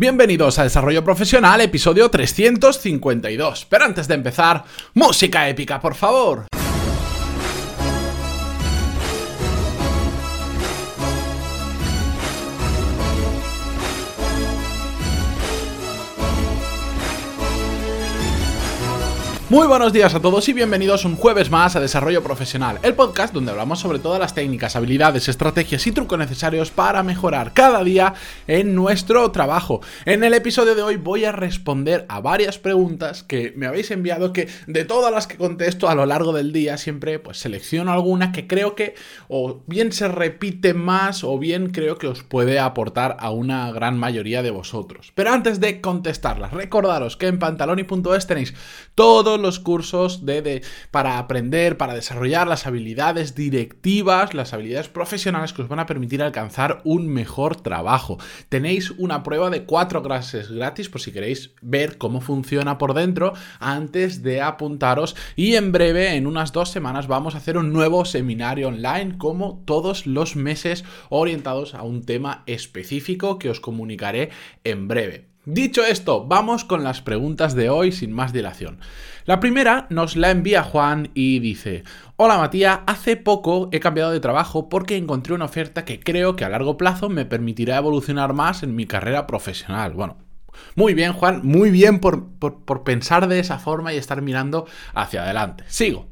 [0.00, 3.66] Bienvenidos a Desarrollo Profesional, episodio 352.
[3.68, 6.46] Pero antes de empezar, música épica, por favor.
[19.50, 23.34] Muy buenos días a todos y bienvenidos un jueves más a Desarrollo Profesional, el podcast
[23.34, 28.14] donde hablamos sobre todas las técnicas, habilidades, estrategias y trucos necesarios para mejorar cada día
[28.46, 29.80] en nuestro trabajo.
[30.04, 34.32] En el episodio de hoy voy a responder a varias preguntas que me habéis enviado
[34.32, 38.30] que de todas las que contesto a lo largo del día siempre pues selecciono alguna
[38.30, 38.94] que creo que
[39.26, 43.98] o bien se repite más o bien creo que os puede aportar a una gran
[43.98, 45.10] mayoría de vosotros.
[45.16, 48.54] Pero antes de contestarlas, recordaros que en pantaloni.es tenéis
[48.94, 55.62] todos los cursos de, para aprender, para desarrollar las habilidades directivas, las habilidades profesionales que
[55.62, 58.18] os van a permitir alcanzar un mejor trabajo.
[58.48, 63.32] Tenéis una prueba de cuatro clases gratis por si queréis ver cómo funciona por dentro
[63.58, 68.04] antes de apuntaros y en breve, en unas dos semanas, vamos a hacer un nuevo
[68.04, 74.30] seminario online como todos los meses orientados a un tema específico que os comunicaré
[74.64, 75.29] en breve.
[75.52, 78.78] Dicho esto, vamos con las preguntas de hoy sin más dilación.
[79.24, 81.82] La primera nos la envía Juan y dice,
[82.14, 86.44] Hola Matías, hace poco he cambiado de trabajo porque encontré una oferta que creo que
[86.44, 89.92] a largo plazo me permitirá evolucionar más en mi carrera profesional.
[89.94, 90.18] Bueno,
[90.76, 95.24] muy bien Juan, muy bien por, por pensar de esa forma y estar mirando hacia
[95.24, 95.64] adelante.
[95.66, 96.06] Sigo.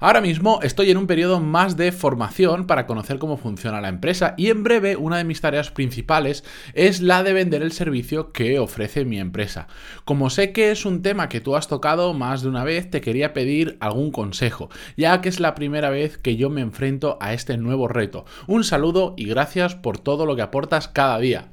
[0.00, 4.34] Ahora mismo estoy en un periodo más de formación para conocer cómo funciona la empresa
[4.36, 8.58] y en breve una de mis tareas principales es la de vender el servicio que
[8.58, 9.68] ofrece mi empresa.
[10.04, 13.00] Como sé que es un tema que tú has tocado más de una vez, te
[13.00, 17.32] quería pedir algún consejo, ya que es la primera vez que yo me enfrento a
[17.32, 18.24] este nuevo reto.
[18.46, 21.48] Un saludo y gracias por todo lo que aportas cada día.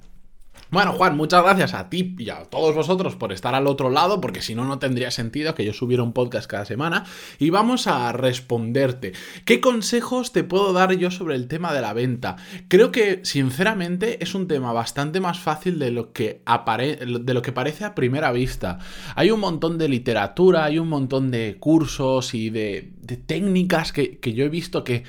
[0.71, 4.19] Bueno, Juan, muchas gracias a ti y a todos vosotros por estar al otro lado,
[4.19, 7.05] porque si no, no tendría sentido que yo subiera un podcast cada semana.
[7.37, 9.13] Y vamos a responderte.
[9.45, 12.37] ¿Qué consejos te puedo dar yo sobre el tema de la venta?
[12.67, 17.51] Creo que, sinceramente, es un tema bastante más fácil de lo que, de lo que
[17.51, 18.79] parece a primera vista.
[19.15, 22.91] Hay un montón de literatura, hay un montón de cursos y de,
[23.27, 25.03] técnicas que yo he visto que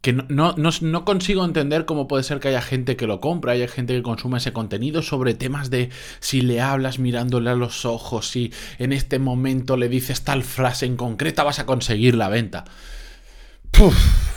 [0.00, 3.66] que no, no, consigo entender cómo puede ser que haya gente que lo compra, haya
[3.66, 8.28] gente que consume ese contenido sobre temas de si le hablas mirándole a los ojos,
[8.28, 12.64] si en este momento le dices tal frase en concreta vas a conseguir la venta.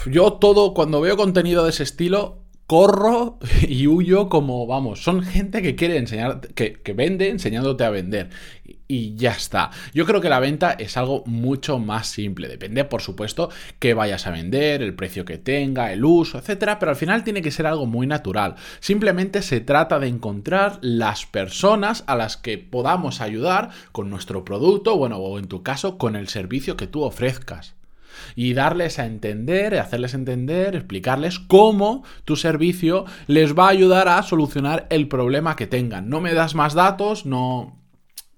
[0.07, 5.61] yo todo, cuando veo contenido de ese estilo, corro y huyo como, vamos, son gente
[5.61, 8.29] que quiere enseñar, que, que vende enseñándote a vender.
[8.91, 9.71] Y ya está.
[9.93, 12.49] Yo creo que la venta es algo mucho más simple.
[12.49, 16.89] Depende, por supuesto, que vayas a vender, el precio que tenga, el uso, etcétera, pero
[16.89, 18.55] al final tiene que ser algo muy natural.
[18.81, 24.97] Simplemente se trata de encontrar las personas a las que podamos ayudar con nuestro producto,
[24.97, 27.75] bueno, o en tu caso, con el servicio que tú ofrezcas
[28.35, 34.21] y darles a entender, hacerles entender, explicarles cómo tu servicio les va a ayudar a
[34.21, 36.09] solucionar el problema que tengan.
[36.09, 37.80] No me das más datos, no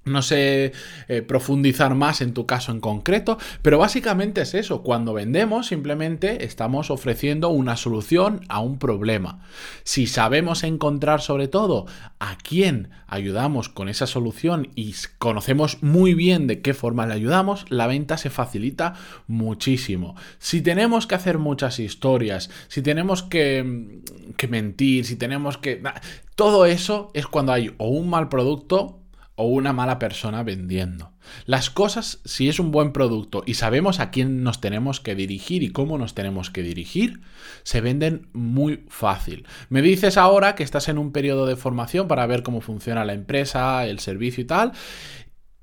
[0.05, 0.73] no sé
[1.07, 4.83] eh, profundizar más en tu caso en concreto, pero básicamente es eso.
[4.83, 9.45] Cuando vendemos simplemente estamos ofreciendo una solución a un problema.
[9.83, 11.85] Si sabemos encontrar sobre todo
[12.19, 17.65] a quién ayudamos con esa solución y conocemos muy bien de qué forma le ayudamos,
[17.69, 18.95] la venta se facilita
[19.27, 20.15] muchísimo.
[20.39, 24.01] Si tenemos que hacer muchas historias, si tenemos que,
[24.37, 25.81] que mentir, si tenemos que...
[26.35, 29.02] Todo eso es cuando hay o un mal producto
[29.43, 31.11] o una mala persona vendiendo.
[31.45, 35.63] Las cosas, si es un buen producto y sabemos a quién nos tenemos que dirigir
[35.63, 37.21] y cómo nos tenemos que dirigir,
[37.63, 39.45] se venden muy fácil.
[39.69, 43.13] Me dices ahora que estás en un periodo de formación para ver cómo funciona la
[43.13, 44.71] empresa, el servicio y tal.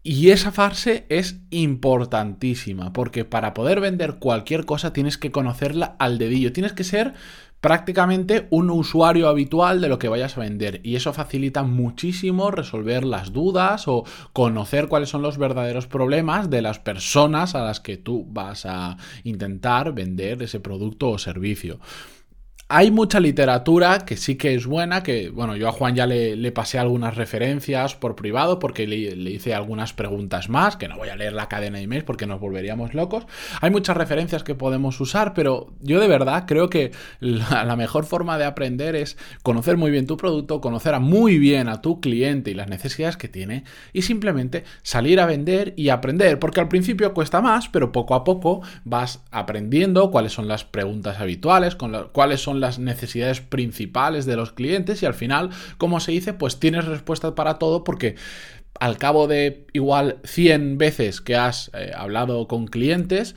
[0.02, 6.16] Y esa fase es importantísima, porque para poder vender cualquier cosa tienes que conocerla al
[6.16, 7.12] dedillo, tienes que ser
[7.60, 13.04] prácticamente un usuario habitual de lo que vayas a vender y eso facilita muchísimo resolver
[13.04, 17.96] las dudas o conocer cuáles son los verdaderos problemas de las personas a las que
[17.96, 21.78] tú vas a intentar vender ese producto o servicio.
[22.72, 26.52] Hay mucha literatura que sí que es buena, que bueno, yo a Juan ya le,
[26.52, 28.96] pasé algunas referencias por privado porque le,
[29.28, 32.38] hice algunas preguntas más, que no voy a leer la cadena de emails porque nos
[32.38, 33.26] volveríamos locos.
[33.60, 38.38] Hay muchas referencias que podemos usar, pero yo de verdad creo que la, mejor forma
[38.38, 42.54] de aprender es conocer muy bien tu producto, conocer muy bien a tu cliente y
[42.54, 47.40] las necesidades que tiene y simplemente salir a vender y aprender, porque al principio cuesta
[47.40, 51.76] más, pero poco a poco vas aprendiendo cuáles son las preguntas habituales,
[52.12, 56.60] cuáles son las necesidades principales de los clientes y al final, como se dice, pues
[56.60, 58.16] tienes respuestas para todo porque
[58.78, 63.34] al cabo de igual 100 veces que has eh, hablado con clientes,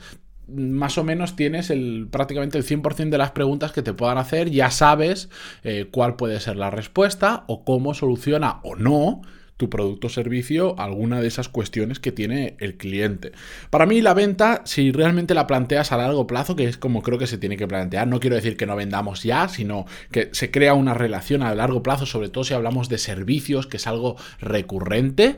[0.48, 4.50] más o menos tienes el, prácticamente el 100% de las preguntas que te puedan hacer,
[4.50, 5.28] ya sabes
[5.62, 9.22] eh, cuál puede ser la respuesta o cómo soluciona o no
[9.56, 13.32] tu producto o servicio alguna de esas cuestiones que tiene el cliente.
[13.70, 17.18] Para mí la venta, si realmente la planteas a largo plazo, que es como creo
[17.18, 20.50] que se tiene que plantear, no quiero decir que no vendamos ya, sino que se
[20.50, 24.16] crea una relación a largo plazo, sobre todo si hablamos de servicios, que es algo
[24.40, 25.36] recurrente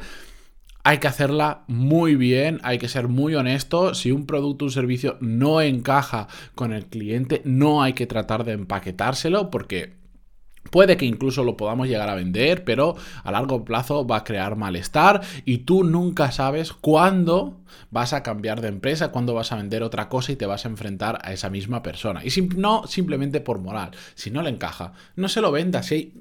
[0.87, 3.93] hay que hacerla muy bien, hay que ser muy honesto.
[3.93, 8.45] Si un producto o un servicio no encaja con el cliente, no hay que tratar
[8.45, 9.95] de empaquetárselo porque
[10.71, 14.57] Puede que incluso lo podamos llegar a vender, pero a largo plazo va a crear
[14.57, 17.57] malestar y tú nunca sabes cuándo
[17.91, 20.69] vas a cambiar de empresa, cuándo vas a vender otra cosa y te vas a
[20.69, 22.23] enfrentar a esa misma persona.
[22.25, 25.83] Y no simplemente por moral, si no le encaja, no se lo venda.
[25.83, 26.13] Si hay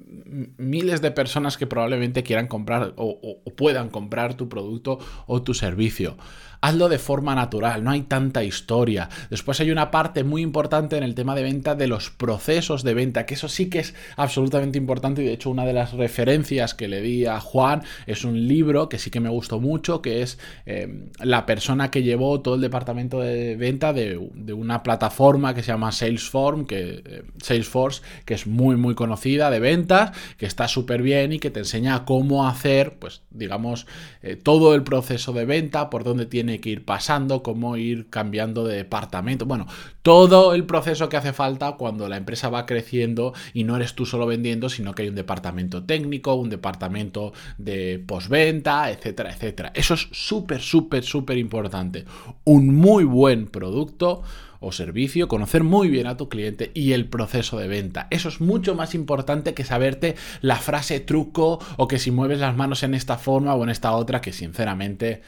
[0.57, 6.17] miles de personas que probablemente quieran comprar o puedan comprar tu producto o tu servicio
[6.65, 9.09] hazlo de forma natural, no hay tanta historia.
[9.29, 12.95] Después hay una parte muy importante en el tema de venta de los procesos de
[12.95, 16.73] venta, que eso sí que es absolutamente importante y de hecho una de las referencias
[16.73, 20.23] que le di a Juan es un libro que sí que me gustó mucho, que
[20.23, 25.63] es eh, la persona que llevó todo el departamento de venta de, una plataforma que
[25.63, 30.67] se llama Salesforce, que, eh, Salesforce, que es muy muy conocida de ventas, que está
[30.67, 33.87] súper bien y que te enseña cómo hacer, pues digamos,
[34.21, 38.63] eh, todo el proceso de venta, por dónde tiene que ir pasando, cómo ir cambiando
[38.65, 39.45] de departamento.
[39.45, 39.67] Bueno,
[40.01, 44.05] todo el proceso que hace falta cuando la empresa va creciendo y no eres tú
[44.05, 49.71] solo vendiendo, sino que hay un departamento técnico, un departamento de postventa, etcétera, etcétera.
[49.73, 52.05] Eso es súper, súper, importante.
[52.43, 54.23] Un muy buen producto
[54.59, 58.07] o servicio, conocer muy bien a tu cliente y el proceso de venta.
[58.09, 62.55] Eso es mucho más importante que saberte la frase truco o que si mueves las
[62.55, 65.21] manos en esta forma o en esta otra, que sinceramente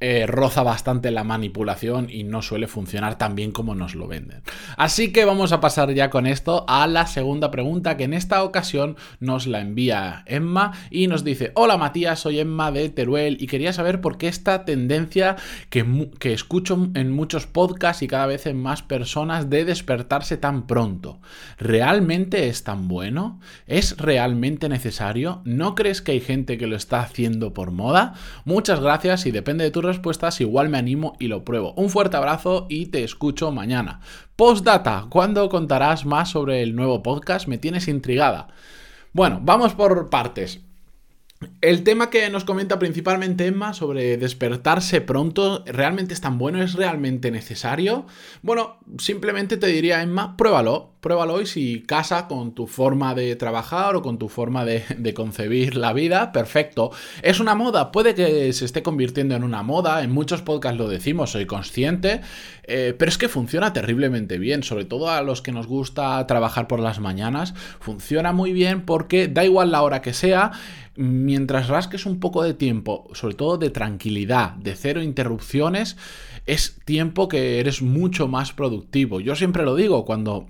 [0.00, 4.42] eh, roza bastante la manipulación y no suele funcionar tan bien como nos lo venden.
[4.76, 8.44] Así que vamos a pasar ya con esto a la segunda pregunta que en esta
[8.44, 13.48] ocasión nos la envía Emma y nos dice, hola Matías, soy Emma de Teruel y
[13.48, 15.34] quería saber por qué esta tendencia
[15.68, 20.68] que, que escucho en muchos podcasts y cada vez en más personas de despertarse tan
[20.68, 21.20] pronto.
[21.58, 23.40] ¿Realmente es tan bueno?
[23.66, 25.42] ¿Es realmente necesario?
[25.44, 28.14] ¿No crees que hay gente que lo está haciendo por moda?
[28.44, 31.72] Muchas gracias y depende de tu respuestas, igual me animo y lo pruebo.
[31.74, 34.00] Un fuerte abrazo y te escucho mañana.
[34.36, 37.48] Postdata, ¿cuándo contarás más sobre el nuevo podcast?
[37.48, 38.48] Me tienes intrigada.
[39.12, 40.67] Bueno, vamos por partes.
[41.60, 46.60] El tema que nos comenta principalmente Emma sobre despertarse pronto, ¿realmente es tan bueno?
[46.60, 48.06] ¿Es realmente necesario?
[48.42, 53.94] Bueno, simplemente te diría Emma, pruébalo, pruébalo y si casa con tu forma de trabajar
[53.94, 56.90] o con tu forma de, concebir la vida, perfecto.
[57.22, 57.92] ¿Es una moda?
[57.92, 62.20] Puede que se esté convirtiendo en una moda, en muchos podcasts lo decimos, soy consciente,
[62.64, 66.66] eh, pero es que funciona terriblemente bien, sobre todo a los que nos gusta trabajar
[66.66, 70.52] por las mañanas, funciona muy bien porque da igual la hora que sea,
[70.98, 75.96] mientras rasques un poco de tiempo, sobre todo de tranquilidad, de cero interrupciones,
[76.44, 79.20] es tiempo que eres mucho más productivo.
[79.20, 80.46] Yo siempre lo digo, cuando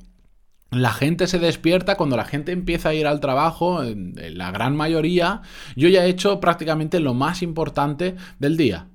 [0.70, 4.74] la gente se despierta cuando la gente empieza a ir al trabajo, en la gran
[4.74, 5.42] mayoría,
[5.76, 8.88] yo ya he hecho prácticamente lo más importante del día.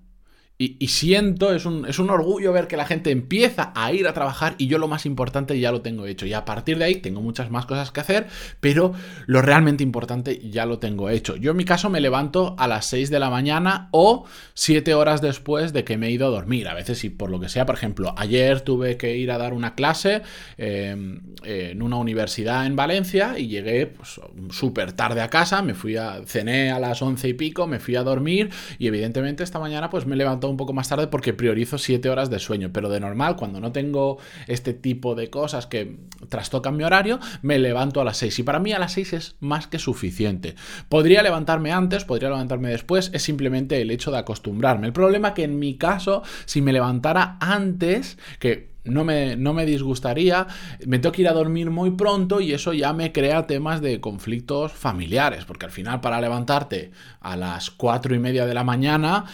[0.60, 4.14] Y, siento, es un, es un, orgullo ver que la gente empieza a ir a
[4.14, 6.28] trabajar y yo lo más importante ya lo tengo hecho.
[6.28, 8.28] Y a partir de ahí tengo muchas más cosas que hacer,
[8.60, 8.94] pero
[9.26, 11.36] lo realmente importante ya lo tengo hecho.
[11.36, 15.22] Yo en mi caso me levanto a las 6 de la mañana o 7 horas
[15.22, 16.68] después de que me he ido a dormir.
[16.68, 19.54] A veces, si por lo que sea, por ejemplo, ayer tuve que ir a dar
[19.54, 20.22] una clase
[20.58, 25.98] em, en una universidad en Valencia y llegué pues, súper tarde a casa, me fui
[25.98, 29.90] a, cené a las 11 y pico, me fui a dormir y evidentemente esta mañana
[29.90, 33.00] pues me levanto un poco más tarde porque priorizo 7 horas de sueño, pero de
[33.00, 34.18] normal, cuando no tengo
[34.48, 35.98] este tipo de cosas que
[36.30, 39.36] trastocan mi horario, me levanto a las 6 y para mí a las 6 es
[39.40, 40.56] más que suficiente.
[40.90, 44.88] Podría levantarme antes, podría levantarme después, es simplemente el hecho de acostumbrarme.
[44.88, 49.66] El problema que en mi caso, si me levantara antes, que no me, no me,
[49.66, 50.48] disgustaría.
[50.86, 54.02] Me tengo que ir a dormir muy pronto y eso ya me crea temas de
[54.02, 56.92] conflictos familiares, porque al final para levantarte
[57.22, 59.26] a las 4 y media de la mañana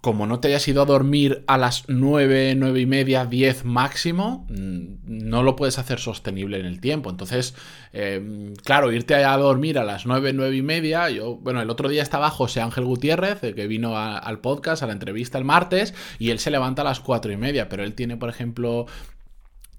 [0.00, 4.46] como no te hayas ido a dormir a las 9, 9 y media, 10 máximo,
[4.48, 7.10] mm, no lo puedes hacer sostenible en el tiempo.
[7.10, 7.54] Entonces,
[7.92, 11.88] em, claro, irte a dormir a las 9, 9 y media, yo, bueno, el otro
[11.88, 16.30] día estaba José Ángel Gutiérrez, que vino al podcast, a la entrevista el martes, y
[16.30, 18.86] él se levanta a las 4 y media, pero él tiene, por ejemplo,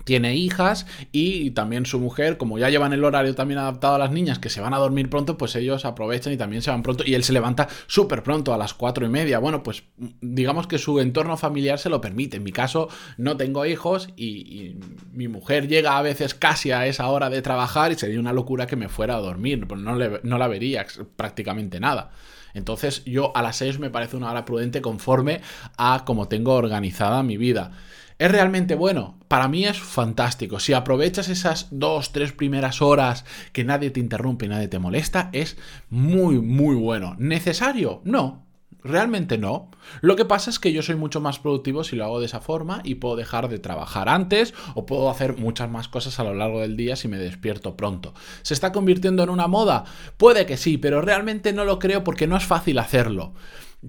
[0.04, 4.12] tiene hijas y también su mujer, como ya llevan el horario también adaptado a las
[4.12, 7.04] niñas que se van a dormir pronto, pues ellos aprovechan y también se van pronto
[7.06, 9.40] y él se levanta súper pronto a las cuatro y media.
[9.40, 9.84] Bueno, pues
[10.22, 12.38] digamos que su entorno familiar se lo permite.
[12.38, 14.78] En mi caso no tengo hijos y,
[15.14, 18.68] mi mujer llega a veces casi a esa hora de trabajar y sería una locura
[18.68, 22.12] que me fuera a dormir, pues no, no la vería prácticamente nada.
[22.54, 25.42] Entonces yo a las seis me parece una hora prudente conforme
[25.78, 27.72] a cómo tengo organizada mi vida.
[28.20, 29.18] ¿Es realmente bueno?
[29.30, 30.60] Para mí es fantástico.
[30.60, 33.24] Si aprovechas esas dos, tres primeras horas
[33.54, 35.56] que nadie te interrumpe y nadie te molesta, es
[35.90, 37.16] muy, muy bueno.
[37.18, 38.02] ¿Necesario?
[38.04, 38.46] No.
[38.84, 39.72] Realmente no.
[40.02, 42.42] Lo que pasa es que yo soy mucho más productivo si lo hago de esa
[42.42, 46.34] forma y puedo dejar de trabajar antes o puedo hacer muchas más cosas a lo
[46.34, 48.14] largo del día si me despierto pronto.
[48.42, 49.86] ¿Se está convirtiendo en una moda?
[50.18, 53.34] Puede que sí, pero realmente no lo creo porque no es fácil hacerlo.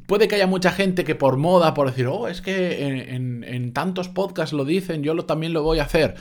[0.06, 4.08] Puede que haya mucha gente que por moda, por decir, oh, es que en, tantos
[4.08, 6.14] podcasts lo dicen, yo lo, también lo voy a hacer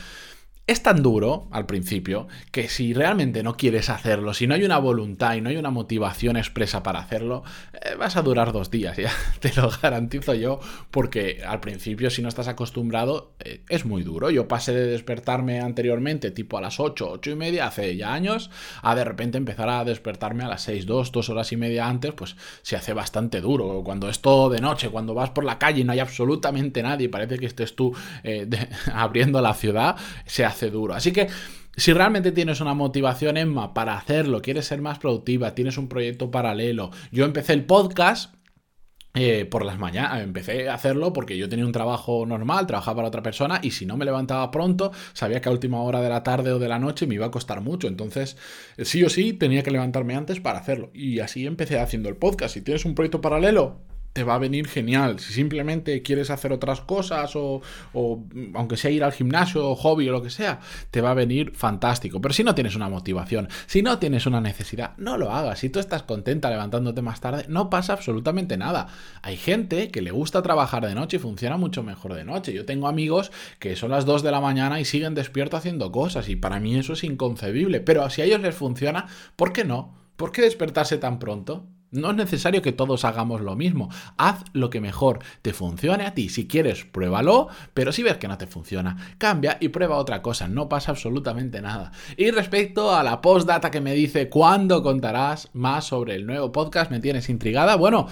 [0.70, 4.78] es tan duro al principio que si realmente no quieres hacerlo, si no hay una
[4.78, 8.96] voluntad y no hay una motivación expresa para hacerlo, eh, vas a durar dos días,
[8.96, 10.60] ya te lo garantizo yo,
[10.92, 14.30] porque al principio si no estás acostumbrado eh, es muy duro.
[14.30, 18.52] Yo pasé de despertarme anteriormente tipo a las 8, 8 y media, hace ya años,
[18.84, 22.14] a de repente empezar a despertarme a las 6, 2, 2 horas y media antes,
[22.14, 23.82] pues se hace bastante duro.
[23.84, 27.10] Cuando es todo de noche, cuando vas por la calle y no hay absolutamente nadie,
[27.10, 27.92] parece que estés tú
[28.24, 28.48] eh,
[28.94, 29.96] abriendo la ciudad,
[30.28, 30.94] se hace duro.
[30.94, 31.28] Así que
[31.76, 36.30] si realmente tienes una motivación, Emma, para hacerlo, quieres ser más productiva, tienes un proyecto
[36.30, 36.92] paralelo.
[37.12, 38.36] Yo empecé el podcast.
[39.16, 43.08] Eh, por las mañanas empecé a hacerlo porque yo tenía un trabajo normal, trabajaba para
[43.08, 46.22] otra persona y si no me levantaba pronto, sabía que a última hora de la
[46.22, 47.88] tarde o de la noche me iba a costar mucho.
[47.88, 48.38] Entonces,
[48.78, 50.92] sí o sí, tenía que levantarme antes para hacerlo.
[50.94, 52.54] Y así empecé haciendo el podcast.
[52.54, 53.82] Si tienes un proyecto paralelo,
[54.20, 55.18] te va a venir genial.
[55.20, 57.62] Si simplemente quieres hacer otras cosas o,
[58.54, 60.60] aunque sea ir al gimnasio o hobby o lo que sea,
[60.92, 62.20] te va a venir fantástico.
[62.20, 65.60] Pero si no tienes una motivación, si no tienes una necesidad, no lo hagas.
[65.60, 68.88] Si tú estás contenta levantándote más tarde, no pasa absolutamente nada.
[69.22, 72.52] Hay gente que le gusta trabajar de noche y funciona mucho mejor de noche.
[72.52, 76.28] Yo tengo amigos que son las 2 de la mañana y siguen despiertos haciendo cosas
[76.28, 77.80] y para mí eso es inconcebible.
[77.80, 79.08] Pero si a ellos les funciona,
[79.38, 79.96] ¿por qué no?
[80.18, 81.68] ¿Por qué despertarse tan pronto?
[81.92, 83.90] No es necesario que todos hagamos lo mismo.
[84.18, 86.30] Haz lo que mejor te funcione a ti.
[86.30, 90.48] Si quieres, pruébalo, pero si ves que no te funciona, cambia y prueba otra cosa.
[90.48, 91.92] No pasa absolutamente nada.
[92.16, 96.92] Y respecto a la postdata que me dice cuándo contarás más sobre el nuevo podcast,
[96.92, 97.76] me tienes intrigada.
[97.76, 98.08] Bueno.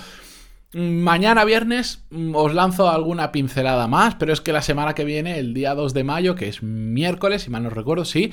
[0.73, 5.39] Mañana viernes mm, os lanzo alguna pincelada más, pero es que la semana que viene,
[5.39, 8.31] el día 2 de mayo, que es miércoles, si mal no recuerdo, sí,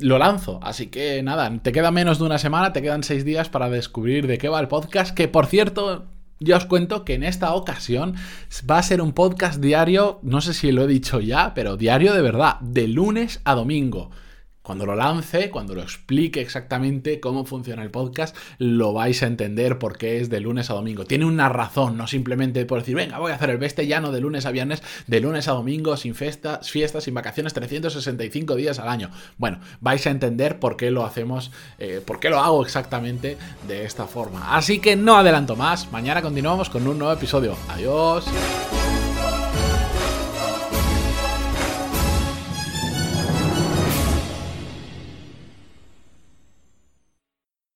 [0.00, 0.60] lo lanzo.
[0.62, 4.26] Así que nada, te queda menos de una semana, te quedan seis días para descubrir
[4.26, 6.06] de qué va el podcast, que por cierto...
[6.38, 8.14] Ya os cuento que en esta ocasión
[8.70, 12.12] va a ser un podcast diario, no sé si lo he dicho ya, pero diario
[12.12, 14.10] de verdad, de lunes a domingo.
[14.66, 19.78] Cuando lo lance, cuando lo explique exactamente cómo funciona el podcast, lo vais a entender
[19.78, 21.04] por qué es de lunes a domingo.
[21.04, 24.20] Tiene una razón, no simplemente por decir, venga, voy a hacer el beste llano de
[24.20, 28.88] lunes a viernes, de lunes a domingo, sin fiestas, fiestas, sin vacaciones, 365 días al
[28.88, 29.12] año.
[29.38, 33.84] Bueno, vais a entender por qué lo hacemos, eh, por qué lo hago exactamente de
[33.84, 34.56] esta forma.
[34.56, 37.56] Así que no adelanto más, mañana continuamos con un nuevo episodio.
[37.68, 38.24] Adiós.